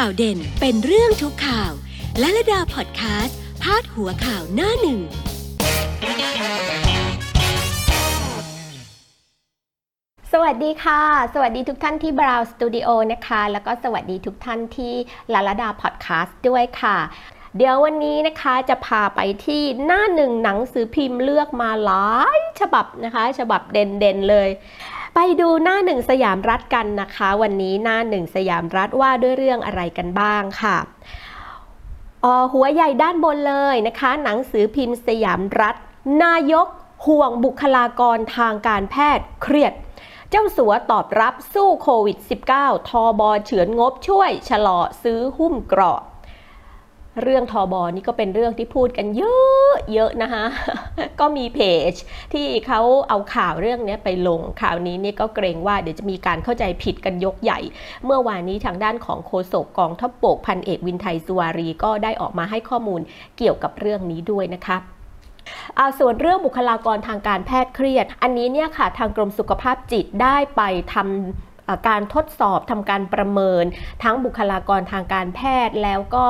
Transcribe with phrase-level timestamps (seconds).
[0.00, 1.72] ข่าวเด่นเป็นเรื่องทุกข่าว
[2.18, 5.00] และระดาพอดแคสต์พาดหัวข่าวหน้าหนึ่ง
[10.32, 11.02] สวัสดีค่ะ
[11.34, 14.94] สวัสดีทุกท่านที่ Brown Studio นะคะ แล้วก็สวัสดีทุกท่านที่
[15.34, 16.98] ลาลาดาพอดแคสต์ด้วยค่ะ
[17.56, 24.48] เดี๋ยววันนี้นะคะจะพาไปที่หน้าหนึ่งหนังสือพิมพ์เลือกมาหลายฉบับนะคะ ฉบับเด่นๆเลย
[25.14, 30.76] ไปดูหน้าหนึ่งสยามรัฐกันนะคะ วันนี้หน้าหนึ่งสยามรัฐว่าด้วยเรื่องอะไรกันบ้างค่ะ
[32.24, 35.76] ออหัวใหญ่ด้านบนเลยนะคะ หนังสือพิมพ์สยามรัฐ
[36.24, 36.66] นายก
[37.06, 39.72] ห่วงบุคลากรทางการแพทย์เครียด
[40.30, 42.18] เจ้าสัวตอบรับสู้โควิด
[42.54, 46.00] -19 ทอบอเฉือนงบช่วย ชะลอซื้อหุ้มเกราะ
[47.22, 50.44] เรื่องทอบอนี่ก็เป็นเรื่องที่พูดกันเยอะเยอะนะคะ
[51.20, 51.58] ก็มีเพ
[51.90, 51.92] จ
[52.32, 57.60] ที่เขาเอาข่าวเรื่องนี้ไปลงข่าวนี้นี่ก็เกรงว่าเดี๋ยวจะมีการเข้าใจผิดกันยกใหญ่
[58.04, 63.00] เมื่อวานนี้ทางด้านของโฆษกกองทัพบกพันเอกวินไทยสุวารีก็ได้ออกมาให้ข้อมูล
[63.38, 64.76] เกี่ยวกับเรื่องนี้ด้วยนะคะ
[65.76, 70.62] เอาส่วนเรื่องบุคลากรทางการแพทย์เครียด อันนี้เนี่ยค่ะทางกรมสุขภาพจิตได้ไป
[70.94, 73.64] ทำการทดสอบทำการประเมิน
[74.02, 76.26] ทั้งบุคลากรทางการแพทย์แล้วก็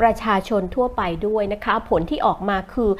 [0.00, 2.90] ประชาชนทั่วไปด้วยนะคะ ผลที่ออกมาคือ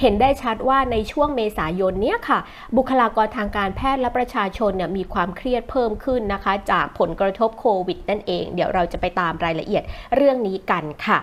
[0.00, 2.38] เห็นได้ชัดว่าในช่วงเมษายนเนี้ยค่ะ
[2.76, 9.82] บุคลากรทางการแพทย์และประชาชนเนี่ยมีความเครียดเพิ่มขึ้นนะคะ จากผลกระทบโควิดนั่นเอง เดี๋ยวเราจะไปตามรายละเอียด
[10.16, 11.18] เรื่องนี้กันค่ะ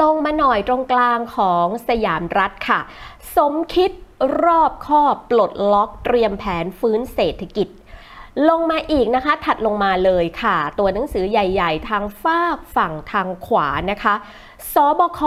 [0.00, 2.80] ลงมาหน่อยตรงกลางของสยามรัฐค่ะ
[3.36, 3.90] สมคิด
[4.44, 7.68] รอบคอบปลดล็อกเตรียมแผนฟื้นเศรษฐกิจ
[8.48, 14.14] ลงมาอีกนะคะ ถัดลงมาเลยค่ะ ตัวหนังสือใหญ่ๆ ทางฝากฝั่งทางขวานะคะ
[14.72, 15.20] สบค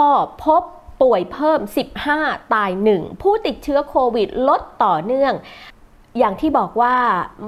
[0.44, 0.64] พบ
[1.02, 1.60] ป่วยเพิ่ม
[2.06, 5.34] 15 ตาย 1 ผู้ติดเชื้อโควิดลดต่อเนื่อง
[6.20, 6.94] อย่างที่บอกว่า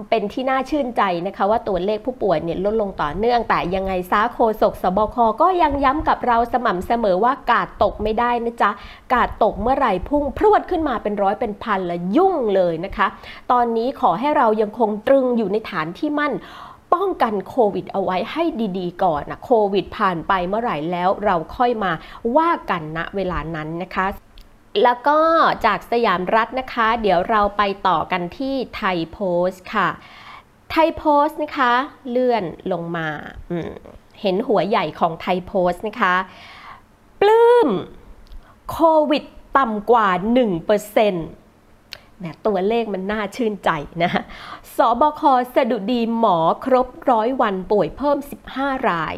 [0.09, 8.71] เป็นที่น่าชื่นใจนะคะ ว่าตัวเลขผู้ป่วยเนี่ยลดลงต่อเนื่อง แต่ยังไงซาโคศกสบคก็ยังย้ำกับเราสม่ำเสมอว่ากาดตกไม่ได้นะจ๊ะ
[9.14, 13.08] กาดตกเมื่อไหร่พุ่งพรวดขึ้นมาเป็นร้อยเป็นพันละยุ่งเลยนะคะ
[13.52, 16.33] ตอนนี้ขอให้เรายังคงตรึงอยู่ในฐานที่มั่น
[16.93, 18.43] ป้องกันโควิดเอาไว้ให้
[18.77, 21.92] ดีๆ ก่อนนะโควิดผ่านไปเมื่อไหร่แล้วเราค่อยมา
[22.37, 24.05] ว่ากันณเวลานั้นนะคะ
[24.83, 25.19] แล้วก็
[25.65, 29.89] จากสยามรัฐนะคะ เดี๋ยวเราไปต่อกันที่ไทยโพสต์ค่ะ
[30.71, 31.73] ไทยโพสต์นะคะ
[32.09, 33.08] เลื่อนลงมา
[34.21, 36.15] เห็นหัวใหญ่ของไทยโพสต์นะคะ
[37.21, 37.69] ปลื้ม
[38.71, 39.23] โควิด
[39.58, 40.17] ต่ำกว่า 1%
[42.17, 43.69] แหมตัวเลขมันน่าชื่นใจ
[44.03, 44.11] นะ
[44.75, 45.21] สบค
[45.55, 48.17] สะดุดีหมอครบร้อยวันป่วยเพิ่ม
[48.52, 49.15] 15 ราย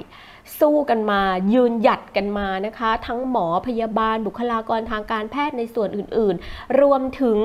[0.59, 1.21] สู้กันมา
[1.53, 7.37] ยืนหยัดกันมานะคะ ทั้งหมอพยาบาลบุคลากรทางการแพทย์ในส่วนอื่นๆ รวมถึง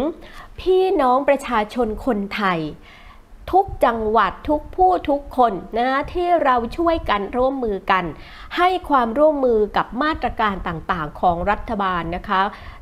[0.60, 2.60] พี่น้องประชาชนคนไทย
[3.52, 8.04] ทุกจังหวัดทุกผู้ทุกคนนะที่เราช่วยกันร่วมมือกัน
[8.56, 12.40] ให้ความร่วมมือกับมาตรการต่างๆ ของรัฐบาลนะคะ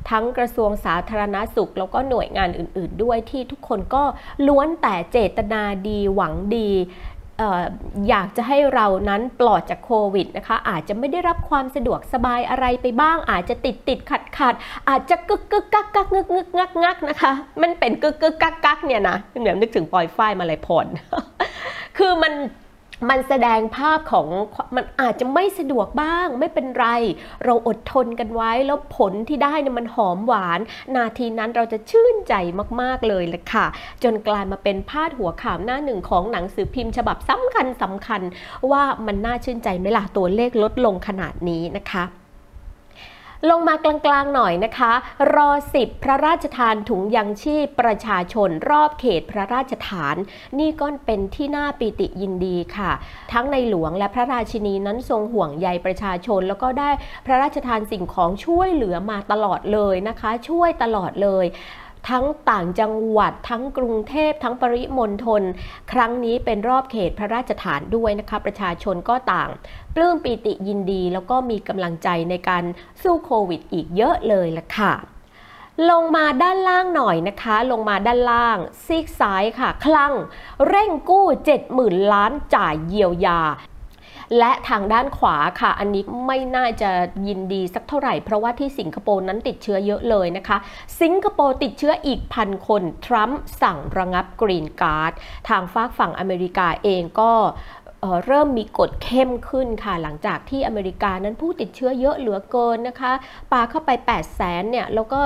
[0.09, 4.03] ทั้งกระทรวงสาธารณาสุข แล้วก็หน่วยงานอื่น ๆ ด้วยที่ทุกคนก็
[4.47, 6.69] ล้วนแต่เจตนาดีหวังดี
[8.09, 14.53] อยากจะให้เรานั้นปลอดจากโควิดนะคะอาจจะไม่ได้รับความสะดวกสบายอะไรไปบ้าง อาจจะติดติดขัดขัด
[14.89, 17.31] อาจจะกึกกึกกักกักงึกงึกงักงักนะคะ
[17.61, 20.85] มันเป็นกึกกึกกักกักเนี่ยนะเหมือนนึกถึงปอยฝ้ายมาเลายพร
[21.97, 22.33] คือมัน
[23.09, 24.27] มันแสดงภาพของ
[24.75, 26.87] มันอาจจะไม่สะดวกบ้าง ไม่เป็นไร
[27.45, 30.59] เราอดทนกันไว้แล้วผลที่ได้เนี่ยมันหอมหวาน
[30.95, 32.33] นาทีนั้นเราจะชื่นใจ
[32.81, 33.65] มากๆเลยแหละค่ะ
[34.03, 38.21] จนกลายมาเป็นพาดหัวข่าวหน้าหนึ่งของหนังสือพิมพ์ฉบับสำคัญสำคัญ
[38.71, 42.05] ว่ามันน่าชื่นใจไหมล่ะตัวเลขลดลงขนาดนี้นะคะ
[43.49, 44.93] ลงมากลางๆหน่อยนะคะ
[45.35, 50.15] รอสิบพระราชทานถุงยังชีพประชาชนรอบเขตพระราชฐาน
[50.59, 52.91] นี่ก็เป็นที่น่าปิติยินดีค่ะ
[53.33, 56.89] ทั้งในหลวงและพระราชินีนั้นทรงห่วงใยประชาชน แล้วก็ได้
[57.25, 61.45] พระราชทานสิ่งของช่วยเหลือมาตลอดเลยนะคะ ช่วยตลอดเลย
[62.09, 65.43] ทั้งต่างจังหวัดทั้งกรุงเทพทั้งปริมณฑล
[65.91, 69.49] ครั้งนี้เป็นรอบเขตพระราชฐานด้วยนะคะ ประชาชนก็ต่าง
[69.95, 72.63] ปลื้มปีติยินดี แล้วก็มีกำลังใจในการ
[73.01, 74.93] สู้โควิดอีกเยอะเลยล่ะค่ะ
[75.89, 80.13] ลงมาด้านล่างหน่อยนะคะ ลงมาด้านล่างซีกซ้ายค่ะ คลัง
[80.67, 81.25] เร่งกู้
[81.69, 83.39] 70,000 ล้านจ่ายเยียวยา
[84.37, 86.91] และทางด้านขวาค่ะ อันนี้ไม่น่าจะ
[87.27, 90.57] ยินดีสักเท่าไหร่ เพราะว่าที่สิงคโปร์นั้นติดเชื้อเยอะเลยนะคะ
[91.01, 95.11] สิงคโปร์ติดเชื้ออีกพันคน ทรัมป์สั่งระงับกรีนการ์ด
[95.49, 97.31] ทางฝากฝั่งอเมริกาเองก็
[98.25, 103.11] เริ่มมีกฎเข้มขึ้นค่ะ หลังจากที่อเมริกานั้นผู้ติดเชื้อเยอะเหลือเกินนะคะ
[103.51, 105.19] ปาเข้าไป 8 0 0แสนเนี่ย แล้วก็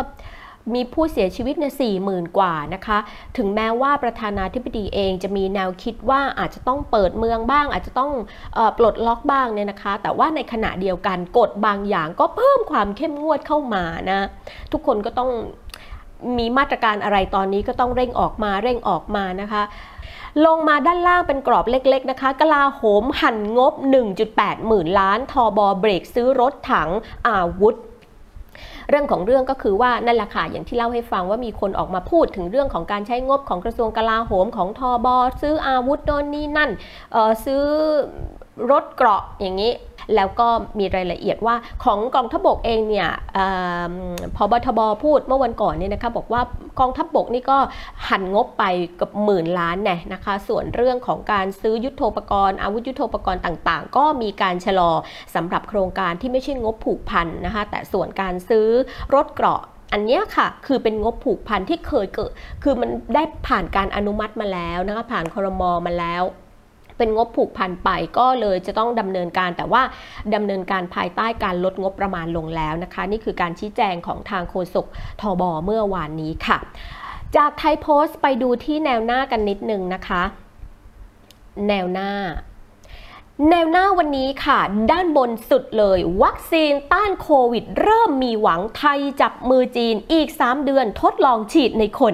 [0.74, 2.98] มีผู้เสียชีวิตในสี่หมื่นกว่านะคะ
[3.38, 8.12] ถึงแม้ว่าประธานาธิบดีเองจะมีแนวคิดว่าอาจจะต้องเปิดเมืองบ้าง อาจจะต้อง
[8.58, 14.28] ออปลดล็อกบ้างเนี่ยนะคะ แต่ว่าในขณะเดียวกันกฎบางอย่างก็เพิ่มความเข้มงวดเข้ามานะ
[14.72, 15.30] ทุกคนก็ต้อง
[16.38, 19.64] มีมาตรการอะไรตอนนี้ก็ต้องเร่งออกมาเร่งออกมานะคะ
[20.46, 23.74] ลงมาด้านล่างเป็นกรอบเล็กๆนะคะกลาโหมหั่นงบ
[24.20, 26.90] 1.8 หมื่นล้าน ทอบอเบรกซื้อรถถัง
[27.28, 27.76] อาวุธ
[28.90, 36.72] เรื่องของเรื่องก็คือว่านั่นแหละค่ะอย่างที่เล่าให้ฟังว่ามีคนออกมาพูดถึงเรื่องของการใช้งบของกระทรวงกลาโหมของทอบอซื้ออาวุธโน่นนี่นั่น
[37.46, 37.64] ซื้อ
[38.72, 39.72] รถเกราะอย่างนี้
[40.16, 40.48] แล้วก็
[40.80, 43.40] มีรายละเอียดว่าของกองทัพบกเองเนี่ยเอ
[43.92, 43.96] อ
[44.36, 46.42] พบทบพูดเมื่อวันก่อนเนี่ยนะคะบอกว่า
[46.80, 47.58] กองทัพบกนี่ก็
[48.10, 48.64] หันงบไป
[49.00, 54.92] กับหมื่นล้านแน่นะคะ ส่วนเรื่องของการซื้อยุทโธปกรณ์อาวุธยุทโธปกรณ์ต่างๆ ก็มีการชะลอ
[55.36, 58.68] สำหรับโครงการที่ไม่ใช่งบผูกพันนะคะ แต่ส่วนการซื้อ
[59.16, 59.62] รถเกราะ
[59.94, 62.32] อันนี้ค่ะคือเป็นงบผูกพันที่เคยเกิด
[62.64, 66.24] คือมันได้ผ่านการอนุมัติมาแล้วนะคะผ่านครมมาแล้ว
[66.98, 69.82] เป็นงบผูกพันไปก็เลยจะต้องดำเนินการ แต่ว่า
[70.36, 74.86] ดำเนินการภายใต้การลดงบประมาณลงแล้วนะคะ นี่คือการชี้แจงของทางโฆษก
[75.22, 76.58] ทบเมื่อวานนี้ค่ะ
[77.36, 80.24] จากไทยโพสต์ไปดูที่แนวหน้ากันนิดนึงนะคะ
[81.68, 82.12] แนวหน้า
[83.50, 84.60] แนวหน้าวันนี้ค่ะ
[84.92, 92.14] ด้านบนสุดเลย วัคซีนต้านโควิด เริ่มมีหวังไทยจับมือจีนอีก 3 เดือนทดลองฉีดในคน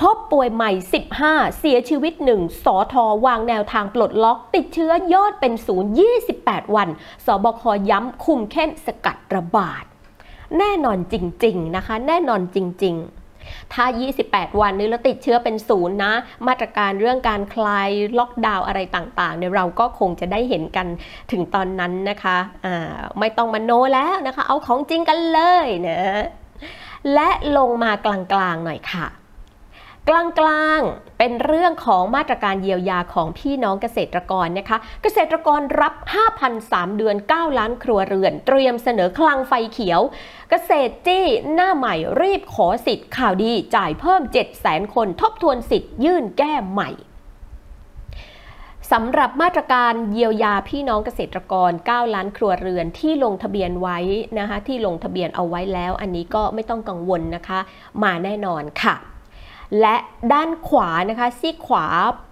[0.00, 0.70] พบป่วยใหม่
[1.16, 5.90] 15 เสียชีวิต 1 สอทอวางแนวทางปลดล็อกติดเชื้อยอดเป็นศูนย์
[6.32, 6.88] 28 วัน
[7.26, 9.84] สบคย้ำคุมเข้มสกัดระบาด
[10.58, 11.14] แน่นอนจ
[11.44, 12.94] ริง ๆ นะคะ แน่นอนจริง
[13.34, 13.84] ๆถ้า
[14.22, 16.12] 28 วันนี้แล้วติดเชื้อเป็นศูนย์นะ
[16.46, 17.88] มาตรการเรื่องการคลาย
[18.18, 20.86] ล็อกดาวน์อะไรต่างๆเนี่ยเราก็คงจะได้เห็นกัน
[21.32, 22.36] ถึงตอนนั้นนะคะ
[23.18, 26.00] ไม่ต้องมาโนแล้วนะคะ เอาของจริงกันเลยนะ
[27.14, 29.06] และลงมากลางๆหน่อยค่ะ
[30.10, 35.94] กลางๆ เป็นเรื่องของมาตรการเยียวยาของพี่น้องเกษตรกรนะคะ เกษตรกรรับ
[36.46, 40.00] 5,003 เดือน 9 ล้านครัวเรือน เตรียมเสนอคลังไฟเขียว
[40.50, 41.24] เกษตรจี้
[41.54, 44.22] หน้าใหม่รีบขอสิทธิ์ข่าวดีจ่ายเพิ่ม
[44.58, 46.90] 700,000 คนทบทวนสิทธิ์ยื่นแก้ใหม่
[48.92, 53.98] สำหรับมาตรการเยียวยาพี่น้องเกษตรกร 9 ล้านครัวเรือนที่ลงทะเบียนไว้
[54.38, 57.58] นะคะที่ลงทะเบียนเอาไว้แล้ว อันนี้ก็ไม่ต้องกังวลนะคะ
[58.02, 58.96] มาแน่นอนค่ะ
[59.80, 59.96] และ
[60.32, 61.86] ด้านขวานะคะซีขวา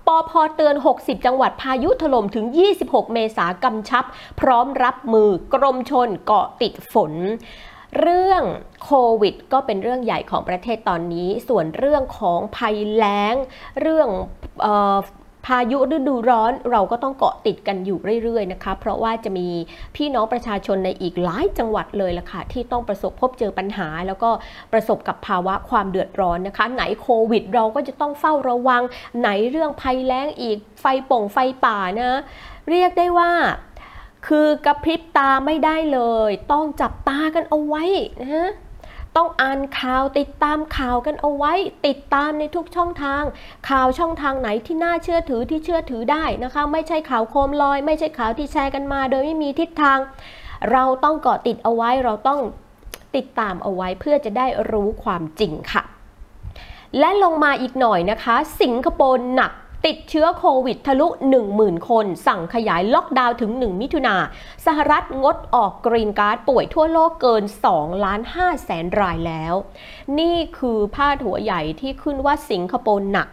[0.07, 2.47] ปอพอเตือน 60 จังหวัดพายุถล่มถึง
[2.81, 4.05] 26 เมษากำชับ
[4.41, 7.13] พร้อมรับมือกรมชนเกาะติดฝน
[8.01, 8.43] เรื่อง
[8.85, 8.91] โค
[9.21, 13.35] วิดก็เป็นเรื่องใหญ่ของประเทศตอนนี้ ส่วนเรื่องของภัยแล้ง
[13.81, 14.09] เรื่อง
[14.65, 14.97] ออ
[15.47, 19.49] พายุฤดูร้อนเราก็ต้องเกาะติดกันอยู่เรื่อยๆนะคะ เพราะว่าจะมี
[19.97, 24.31] พี่น้องประชาชนในอีกหลายจังหวัดเลยล่ะค่ะ ที่ต้องประสบพบเจอปัญหา แล้วก็
[24.73, 28.83] ประสบกับภาวะความเดือดร้อนนะคะ ไหนโควิด เราก็จะต้องเฝ้าระวัง
[29.21, 32.21] ไหนเรื่องภัยแล้งอีกไฟป่งไฟป่านะ
[32.71, 33.33] เรียกได้ว่า
[34.27, 37.85] คือกระพริบตาไม่ได้เลย ต้องจับตากันเอาไว้
[38.23, 38.51] นะ
[39.17, 41.53] ต้องอ่านข่าวติดตามข่าวกันเอาไว้
[41.87, 43.23] ติดตามในทุกช่องทาง
[43.69, 49.99] ข่าวช่องทางไหนที่น่าเชื่อถือที่เชื่อถือได้นะคะ ไม่ใช่ข่าวโคมลอย ไม่ใช่ข่าวที่แชร์กันมา โดยไม่มีทิศทาง
[50.73, 52.41] เราต้องเกาะติดเอาไว้เราต้อง
[53.17, 55.83] ติดตามเอาไว้เพื่อจะได้รู้ความจริงค่ะ
[56.99, 59.53] และลงมาอีกหน่อยนะคะ สิงคโปร์หนัก
[59.87, 61.09] ติดเชื้อโควิดทะลุ
[61.49, 64.17] 10,000 คน สั่งขยายล็อกดาวน์ถึง 1 มิถุนา
[64.67, 69.55] สหรัฐงดออกกรีนการ์ดป่วยทั่วโลกเกิน 2 ล้าน5แสนรายแล้ว
[70.19, 73.29] นี่คือพาดหัวใหญ่ที่ขึ้นว่าสิงคโปร์หนัก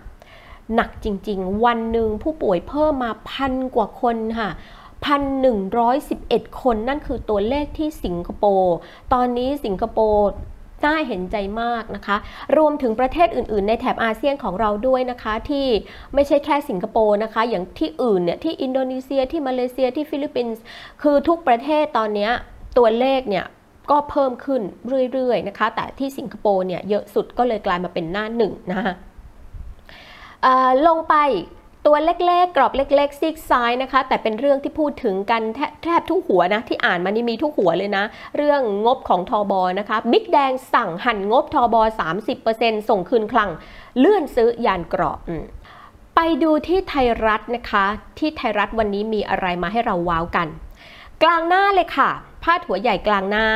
[0.75, 4.49] หนักจริงๆ วันหนึ่งผู้ป่วยเพิ่มมาพันกว่าคนค่ะ
[5.83, 8.75] 1,111 คนนั่นคือตัวเลขที่สิงคโปร์
[9.13, 10.27] ตอนนี้สิงคโปร์
[10.85, 12.17] น่าเห็นใจมากนะคะ
[12.57, 15.67] รวมถึงประเทศอื่น ๆ ในแถบอาเซียนของเราด้วยนะคะ ที่
[16.13, 20.61] ไม่ใช่แค่สิงคโปร์นะคะ อย่างที่อื่นเนี่ยที่อินโดนีเซียที่มาเลเซียที่ฟิลิปปินส์
[21.01, 22.29] คือทุกประเทศตอนนี้
[22.77, 23.45] ตัวเลขเนี่ย
[23.91, 24.61] ก็เพิ่มขึ้น
[25.13, 28.93] เรื่อย ๆ นะคะ แต่ที่สิงคโปร์เนี่ยเยอะสุดก็เลยกลายมาเป็นหน้าหนึ่งนะคะ
[30.87, 31.15] ลงไป
[31.85, 38.03] ตัวเล็กๆ กรอบเล็ก ๆ ซีกซ้ายนะคะ แต่เป็นเรื่องที่พูดถึงกันแทแทบทุกหัวนะ ที่อ่านมานี่มีทุกหัวเลยนะ
[38.37, 41.81] เรื่องงบของทอบอนะคะ บิ๊กแดงสั่งหั่นงบทอบอ
[42.35, 43.49] 30%ส่งคืนคลัง
[43.99, 45.43] เลื่อนซื้อยานเกราะอืม
[46.15, 47.85] ไปดูที่ไทยรัฐนะคะ
[48.19, 50.47] ที่ไทยรัฐวันนี้มีอะไรมาให้เราว้าวกัน
[51.23, 52.09] กลางหน้าเลยค่ะ
[52.43, 53.47] พาดหัวใหญ่กลางหน้า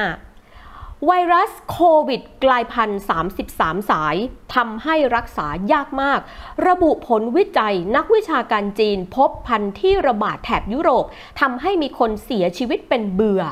[1.06, 3.02] ไวรัสโควิดกลายพันธุ์
[3.48, 4.16] 33 สาย
[4.56, 6.20] ทำให้รักษายากมาก
[6.68, 11.06] ระบุผลวิจัยนักวิชาการจีนพบพันธุ์ที่ระบาดแถบยุโรป
[11.42, 13.44] ทำให้มีคนเสียชีวิตเป็นเบื่อ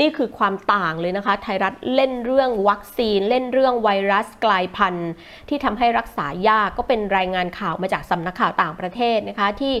[0.00, 5.10] นี่คือความต่างเลยนะคะ ไทยรัฐเล่นเรื่องวัคซีน เล่นเรื่องไวรัสกลายพันธุ์
[5.48, 9.74] ที่ทำให้รักษายากก็เป็นรายงานข่าวมาจากสำนักข่าวต่างประเทศนะคะ ที่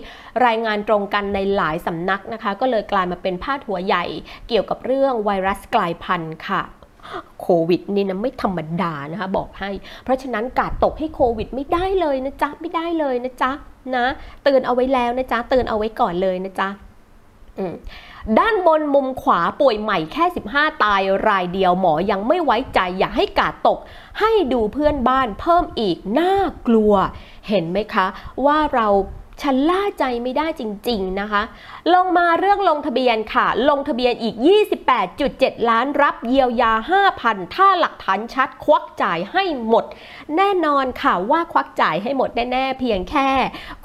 [0.46, 4.04] รายงานตรงกันในหลายสำนักนะคะ ก็เลยกลายมาเป็นพาดหัวใหญ่
[4.48, 6.62] เกี่ยวกับเรื่องไวรัสกลายพันธุ์ค่ะ
[7.40, 9.70] โควิดนี่นะไม่ธรรมดานะคะบอกให้
[10.04, 13.50] เพราะฉะนั้นกาดตกให้โควิดไม่ได้เลยนะจ๊ะไม่ได้เลยนะจ๊ะ
[13.96, 14.06] นะ
[14.42, 16.68] เตือนเอาไว้แล้วนะจ๊ะเตือนเอาไว้ก่อนเลยนะจ๊ะ
[18.38, 23.78] ด้านบนมุมขวาป่วยใหม่แค่ 15 ตายรายเดียวหมอยังไม่ไว้ใจอย่าให้กาดตก
[24.20, 26.34] ให้ดูเพื่อนบ้านเพิ่มอีกน่า
[26.66, 26.92] กลัว
[27.48, 28.06] เห็นไหมคะ
[28.46, 28.88] ว่าเรา
[29.42, 31.42] ชะล่าใจไม่ได้จริง ๆ นะคะ
[31.94, 34.34] ลงมาเรื่องลงทะเบียนค่ะ ลงทะเบียนอีก
[35.02, 36.72] 28.7 ล้านรับเยียวยา
[37.14, 39.84] 5,000 ถ้าหลักฐานชัดควักจ่ายให้หมด
[40.36, 43.28] แน่นอนค่ะว่าควักจ่ายให้หมดแน่ ๆ เพียงแค่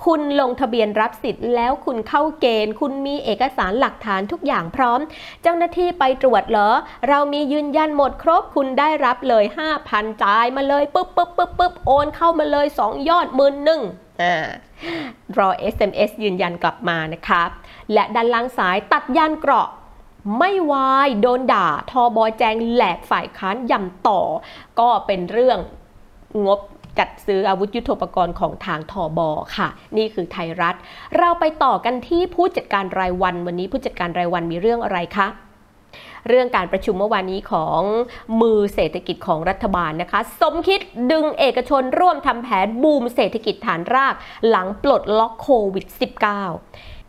[0.06, 5.00] คุณลงทะเบียนรับสิทธิ์แล้วคุณเข้าเกณฑ์ คุณมีเอกสารหลักฐานทุกอย่างพร้อม
[5.42, 6.70] เจ้าหน้าที่ไปตรวจเหรอ
[7.10, 9.46] เรามียืนยันหมดครบ คุณได้รับเลย
[9.84, 13.84] 5,000จ่ายมาเลยปุ๊บปุ๊บปุ๊บปุ๊บโอนเข้ามาเลย 2 ยอดหมื่นหนึ่ง
[15.38, 17.44] รอ SMS ยืนยันกลับมานะคะ
[17.94, 19.70] และด้านล่างซ้ายตัดยานเกราะ
[20.38, 24.22] ไม่วายโดนด่า ทอบอแจงแหลกฝ่ายค้านยำต่อ
[24.80, 25.58] ก็เป็นเรื่อง
[26.46, 26.60] งบ
[27.00, 30.76] จัดซื้ออาวุธยุโทโธปกรณ์ของทางทอบอค่ะ นี่คือไทยรัฐ
[31.18, 35.28] เราไปต่อกันที่ผู้จัดการรายวันวันนี้ผู้จัดการรายวันมีเรื่องอะไรคะ
[36.28, 37.82] เรื่องการประชุมเมื่อวานนี้ของ
[38.42, 40.80] มือเศรษฐกิจของรัฐบาลนะคะ สมคิด
[41.12, 44.14] ดึงเอกชนร่วมทำแผนบูมเศรษฐกิจฐานราก
[44.50, 45.86] หลังปลดล็อกโควิด
[46.50, 47.01] -19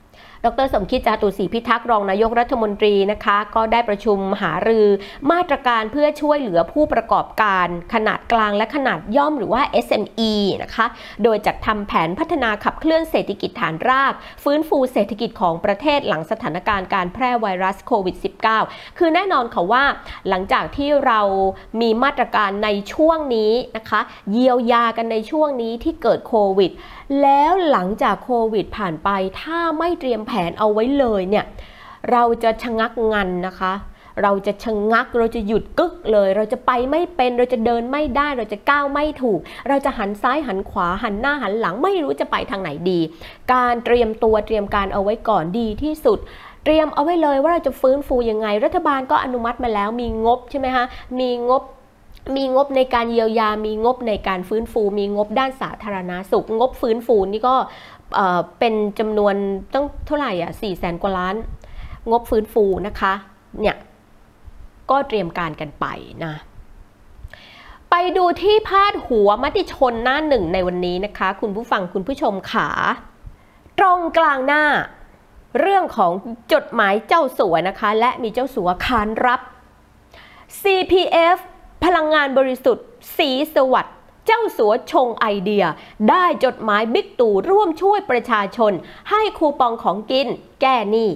[0.44, 4.86] ดรสมคิดจาตุศรีพิทักษ์รองนายกรัฐมนตรีนะคะ ก็ได้ประชุมหารือ
[5.30, 10.32] มาตรการเพื่อช่วยเหลือผู้ประกอบการขนาดกลางและขนาดย่อมหรือว่า SME
[10.62, 10.86] นะคะ
[11.22, 18.16] โดยจัดทำแผนพัฒนาขับเคลื่อนเศรษฐกิจฐานราก ฟื้นฟูเศรษฐกิจของประเทศหลังสถานการณ์การแพร่ไวรัสโควิด
[18.56, 19.84] -19 คือแน่นอนค่ะว่า
[20.28, 21.20] หลังจากที่เรา
[21.80, 24.00] มีมาตรการในช่วงนี้นะคะ
[24.32, 26.72] เยียวยากันในช่วงนี้ที่เกิดโควิด
[27.22, 29.08] แล้วหลังจากโควิดผ่านไป
[29.40, 31.44] ถ้าไม่เตรียมแผผนเอาไว้เลยเนี่ย
[32.12, 33.72] เราจะชะงักงันนะคะ
[34.22, 43.00] เราจะชะงักเราจะหยุดกึกเลย เราจะไปไม่เป็นเราจะเดินไม่ได้ เราจะก้าวไม่ถูก เราจะหันซ้ายหันขวาหันหน้าหันหลังไม่รู้จะไปทางไหนดี
[43.52, 46.18] การเตรียมตัวเตรียมการเอาไว้ก่อนดีที่สุด
[46.64, 50.84] เตรียมเอาไว้เลยว่าเราจะฟื้นฟูยังไง รัฐบาลก็อนุมัติมาแล้วมีงบใช่ไหมคะ
[51.20, 51.62] มีงบ
[52.36, 57.56] มีงบในการเยียวยา มีงบในการฟื้นฟู มีงบด้านสาธารณาสุข งบฟื้นฟูนี่ก็
[58.58, 59.34] เป็นจำนวน
[59.74, 61.34] ต้องเท่าไหร่อะสี่แสนกว่าล้าน
[62.10, 63.12] งบฟื้นฟูนะคะ
[63.60, 63.76] เนี่ย
[64.90, 65.86] ก็เตรียมการกันไป
[66.24, 66.34] นะ
[67.90, 72.68] ไปดูที่พาดหัวมติชนหน้าหนึ่งในวันนี้นะคะ คุณผู้ฟังคุณผู้ชมขา
[73.78, 74.64] ตรงกลางหน้า
[75.60, 76.12] เรื่องของ
[76.52, 79.40] จดหมายเจ้าสัวนะคะ และมีเจ้าสัวขานรับ
[80.60, 81.38] CPF
[81.84, 82.86] พลังงานบริสุทธิ์
[83.16, 83.96] สีสวัสดิ์
[84.26, 85.64] เจ้าสัวชงไอเดีย
[86.10, 88.72] ได้จดหมายบิ๊กตู่ร่วมช่วยประชาชน
[89.10, 90.28] ให้คูปองของกิน
[90.60, 91.08] แก้หนี้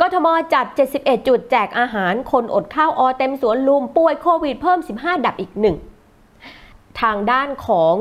[0.00, 0.66] กทมจัด
[0.98, 5.76] 71 จุดแจกอาหารคนอดข้าวออเต็มสวนลุมป่วยโควิดเพิ่ม 15 ดับอีกหนึ่ง
[7.00, 7.96] ทางด้านของ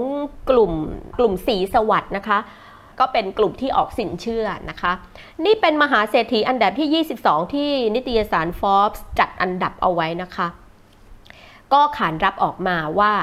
[0.50, 0.74] กลุ่ม
[1.18, 2.40] กลุ่มสีสวัสด์นะคะ
[3.00, 4.92] ก็เป็นกลุ่มที่ออกสินเชื่อนะคะ
[5.46, 10.48] นี่เป็นมหาเศรษฐีอันดับที่ 22 ที่นิตยสาร Forbes จัดอันดับเอาไว้นะคะ
[11.74, 13.14] ก็ขานรับออกมาว่า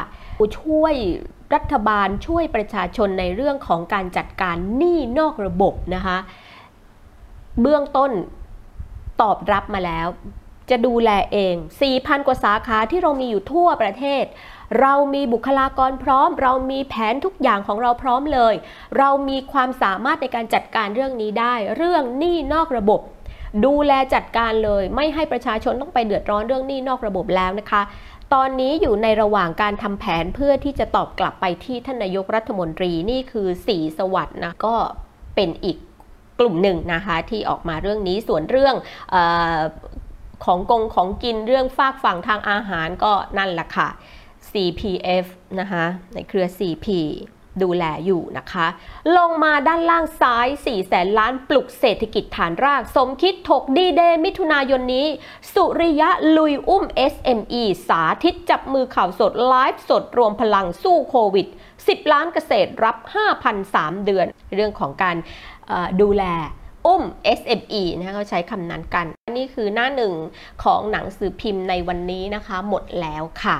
[0.58, 0.94] ช่วย
[1.54, 6.18] รัฐบาลช่วยประชาชนในเรื่องของการจัดการหนี้นอกระบบนะคะ
[7.60, 8.10] เบื้องต้น
[9.20, 10.08] ตอบรับมาแล้ว
[10.70, 11.54] จะดูแลเอง
[11.90, 14.24] 4,000 กว่าสาขาที่เรามีอยู่ทั่วประเทศ
[14.80, 18.54] เรามีบุคลากรพร้อม เรามีแผนทุกอย่างของเราพร้อมเลย
[18.98, 23.00] เรามีความสามารถในการจัดการเรื่องนี้ได้ เรื่องหนี้นอกระบบ
[23.64, 27.82] ดูแลจัดการเลย ไม่ให้ประชาชนต้องไปเดือดร้อนเรื่องหนี้นอกระบบแล้วนะคะ
[28.34, 34.74] ตอนนี้อยู่ในระหว่างการทำแผนเพื่อที่จะตอบกลับไปที่ท่านนายกรัฐมนตรีนี่คือสีสวัสด์นะก็
[35.36, 35.76] เป็นอีก
[36.40, 38.74] กลุ่มหนึ่งนะคะที่ออกมาเรื่องนี้ส่วนเรื่อง
[39.14, 39.16] อ
[39.56, 39.60] อ
[40.44, 43.88] ของกงของกินเรื่องฝากฝั่งทางอาหารก็นั่นแหละค่ะ
[44.50, 45.26] CPF
[45.60, 46.86] นะคะในเครือ CP
[47.62, 48.66] ดูแลอยู่นะคะ
[49.16, 55.06] ลงมาด้านล่างซ้าย4แสนล้านปลุกเศรษฐกิจฐานราก สมคิดถกดีเดย์มิถุนายนนี้
[55.54, 61.46] สุริยะลุยอุ้ม SME สาธิตจับมือข่าวสด ไลฟ์สดรวมพลังสู้โควิด
[61.78, 62.96] 10 ล้านเกษตรรับ
[63.50, 65.16] 5,003 เดือน เรื่องของการ
[66.00, 66.24] ดูแล
[66.86, 67.02] อุ้ม
[67.38, 69.06] SME นะคะเขาใช้คำนั้นกัน
[69.36, 70.12] นี่คือหน้าหนึ่ง
[70.64, 73.58] ของหนังสือพิมพ์ในวันนี้นะคะ หมดแล้วค่ะ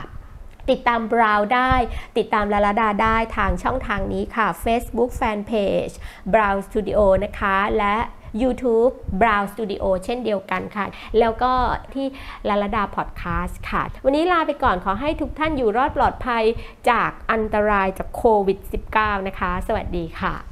[0.70, 1.72] ติดตามบราวได้
[2.18, 5.94] ติดตามลาลาดาได้ทางช่องทางนี้ค่ะ Facebook Fanpage
[6.32, 7.96] Brow Studio นะคะ และ
[8.42, 10.86] YouTube Brow Studio เช่นเดียวกันค่ะ
[11.18, 11.52] แล้วก็
[11.94, 12.06] ที่
[12.48, 16.44] ลาลาดาพอดแคสต์ค่ะ วันนี้ลาไปก่อนขอให้ทุกท่านอยู่รอดปลอดภัย
[16.90, 18.58] จากอันตรายจากโควิด
[18.94, 20.51] -19 นะคะ สวัสดีค่ะ